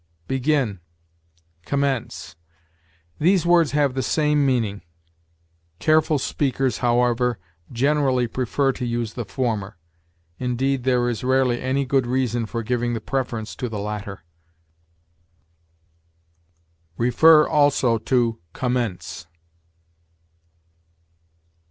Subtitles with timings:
[0.27, 0.79] BEGIN
[1.67, 2.35] COMMENCE.
[3.19, 4.81] These words have the same meaning;
[5.77, 7.37] careful speakers, however,
[7.71, 9.77] generally prefer to use the former.
[10.39, 14.23] Indeed, there is rarely any good reason for giving the preference to the latter.
[16.97, 17.99] See also
[18.53, 19.27] COMMENCE.